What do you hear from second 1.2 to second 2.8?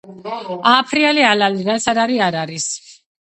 ალალი, რაც არ არი- არ არის